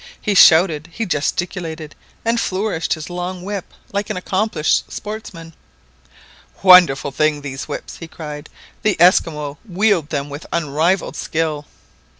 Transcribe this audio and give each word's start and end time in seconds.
He 0.19 0.33
shouted, 0.33 0.89
he 0.91 1.05
gesticulated, 1.05 1.93
and 2.25 2.41
flourished 2.41 2.95
his 2.95 3.07
long 3.07 3.43
whip 3.43 3.71
like 3.93 4.09
an 4.09 4.17
accomplished 4.17 4.91
sportsman. 4.91 5.53
"Wonderful 6.63 7.11
things 7.11 7.43
these 7.43 7.67
whips!" 7.67 7.97
he 7.97 8.07
cried; 8.07 8.49
"the 8.81 8.99
Esquimaux 8.99 9.59
wield 9.63 10.09
them 10.09 10.27
with 10.31 10.47
unrivalled 10.51 11.15
skill 11.15 11.67